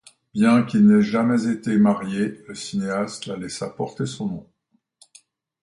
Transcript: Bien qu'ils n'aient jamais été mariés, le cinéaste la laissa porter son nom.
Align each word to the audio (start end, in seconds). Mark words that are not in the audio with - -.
Bien 0.33 0.63
qu'ils 0.63 0.83
n'aient 0.87 1.03
jamais 1.03 1.45
été 1.47 1.77
mariés, 1.77 2.39
le 2.47 2.55
cinéaste 2.55 3.27
la 3.27 3.35
laissa 3.37 3.69
porter 3.69 4.07
son 4.07 4.25
nom. 4.25 4.49